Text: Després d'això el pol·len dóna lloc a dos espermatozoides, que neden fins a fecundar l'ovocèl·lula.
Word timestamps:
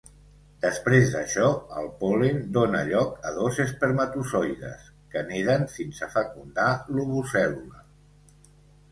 Després 0.61 1.09
d'això 1.15 1.49
el 1.81 1.89
pol·len 1.97 2.39
dóna 2.55 2.79
lloc 2.87 3.27
a 3.31 3.33
dos 3.35 3.59
espermatozoides, 3.65 4.87
que 5.15 5.23
neden 5.27 5.67
fins 5.75 6.01
a 6.07 6.09
fecundar 6.15 6.71
l'ovocèl·lula. 6.95 7.85